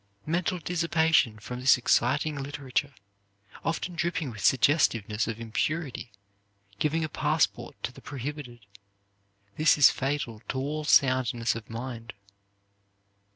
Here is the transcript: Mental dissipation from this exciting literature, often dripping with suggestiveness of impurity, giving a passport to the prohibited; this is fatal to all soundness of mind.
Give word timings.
Mental 0.25 0.57
dissipation 0.57 1.37
from 1.37 1.59
this 1.59 1.77
exciting 1.77 2.35
literature, 2.41 2.95
often 3.63 3.93
dripping 3.93 4.31
with 4.31 4.43
suggestiveness 4.43 5.27
of 5.27 5.39
impurity, 5.39 6.11
giving 6.79 7.03
a 7.03 7.07
passport 7.07 7.75
to 7.83 7.91
the 7.91 8.01
prohibited; 8.01 8.65
this 9.57 9.77
is 9.77 9.91
fatal 9.91 10.41
to 10.49 10.57
all 10.57 10.85
soundness 10.85 11.53
of 11.53 11.69
mind. 11.69 12.13